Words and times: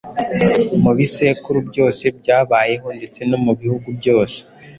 Mu 0.83 0.91
bisekuru 0.97 1.57
byose 1.69 2.03
byabayeho 2.19 2.87
ndetse 2.97 3.19
no 3.29 3.37
mu 3.45 3.53
bihugu 3.59 3.87
byose, 3.99 4.37